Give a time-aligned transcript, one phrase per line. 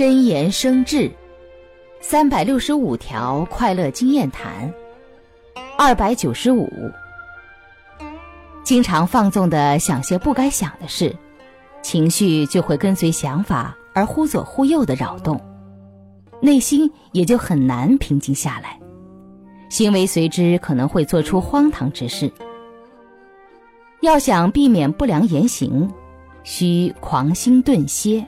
[0.00, 1.10] 真言生智
[2.00, 4.72] 三百六十五条快乐经验谈
[5.76, 6.70] 二百九十五。
[8.64, 11.14] 经常放纵的想些不该想的事
[11.82, 15.38] 情绪就会跟随想法而忽左忽右的扰动
[16.40, 18.80] 内心也就很难平静下来。
[19.68, 22.32] 行为随之可能会做出荒唐之事。
[24.00, 25.92] 要想避免不良言行
[26.42, 28.26] 需狂心顿歇